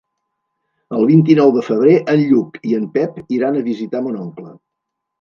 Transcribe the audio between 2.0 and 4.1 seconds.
en Lluc i en Pep iran a visitar